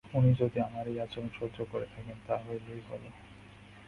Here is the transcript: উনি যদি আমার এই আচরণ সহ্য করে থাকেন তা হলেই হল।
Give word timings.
উনি 0.13 0.31
যদি 0.39 0.57
আমার 0.59 0.85
এই 0.87 0.97
আচরণ 0.99 1.29
সহ্য 1.39 1.57
করে 1.71 1.85
থাকেন 1.85 2.17
তা 2.27 2.35
হলেই 2.37 2.81
হল। 2.89 3.03